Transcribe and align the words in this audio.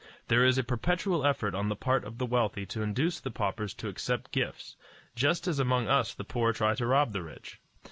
There 0.29 0.43
is 0.43 0.57
a 0.57 0.63
perpetual 0.63 1.23
effort 1.27 1.53
on 1.53 1.69
the 1.69 1.75
part 1.75 2.05
of 2.05 2.17
the 2.17 2.25
wealthy 2.25 2.65
to 2.65 2.81
induce 2.81 3.19
the 3.19 3.29
paupers 3.29 3.71
to 3.75 3.87
accept 3.87 4.31
gifts, 4.31 4.75
just 5.15 5.47
as 5.47 5.59
among 5.59 5.87
us 5.87 6.15
the 6.15 6.23
poor 6.23 6.53
try 6.53 6.73
to 6.73 6.87
rob 6.87 7.13
the 7.13 7.21
rich. 7.21 7.59